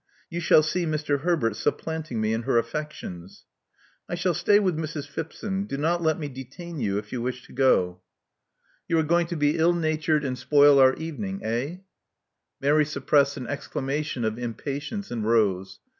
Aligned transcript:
You 0.31 0.39
shall 0.39 0.63
see 0.63 0.87
Mister 0.87 1.19
Herbert 1.19 1.55
supplanting 1.55 2.19
me 2.19 2.33
in 2.33 2.41
her 2.41 2.57
affections." 2.57 3.45
I 4.09 4.15
shall 4.15 4.33
stay 4.33 4.59
with 4.59 4.75
Mrs. 4.75 5.07
Phipson. 5.07 5.67
Do 5.67 5.77
not 5.77 6.01
let 6.01 6.17
me 6.17 6.27
detain 6.27 6.79
you, 6.79 6.97
if 6.97 7.11
you 7.13 7.21
wish 7.21 7.45
to 7.45 7.53
go." 7.53 7.73
1 7.81 7.81
88 7.85 7.85
Love 7.85 8.01
Among 8.01 8.17
the 8.17 8.73
Artists 8.73 8.83
You 8.87 8.99
are 8.99 9.09
going 9.09 9.27
to 9.27 9.35
be 9.35 9.57
ill 9.59 9.73
natured 9.73 10.25
and 10.25 10.37
spoil 10.39 10.77
oiir 10.79 10.97
evening, 10.97 11.41
eh?" 11.43 11.75
Mary 12.59 12.85
suppressed 12.85 13.37
an 13.37 13.45
exclamation 13.45 14.25
of 14.25 14.39
impatience, 14.39 15.11
and 15.11 15.23
rose. 15.23 15.79